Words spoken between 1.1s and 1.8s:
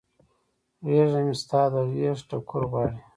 مې ستا د